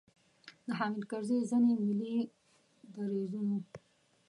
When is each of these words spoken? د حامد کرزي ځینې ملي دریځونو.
د 0.65 0.67
حامد 0.79 1.03
کرزي 1.09 1.39
ځینې 1.49 1.73
ملي 1.85 2.17
دریځونو. 2.93 3.57